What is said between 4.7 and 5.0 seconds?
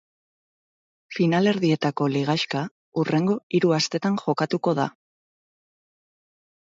da.